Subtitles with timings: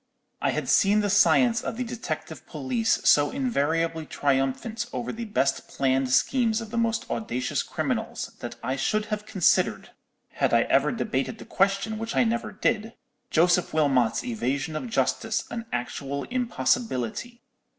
[0.41, 5.67] "I had seen the science of the detective police so invariably triumphant over the best
[5.67, 11.37] planned schemes of the most audacious criminals, that I should have considered—had I ever debated
[11.37, 17.43] the question, which I never did—Joseph Wilmot's evasion of justice an actual impossibility.